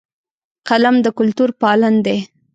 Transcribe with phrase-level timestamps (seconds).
[0.67, 2.17] قلم د کلتور پالن دی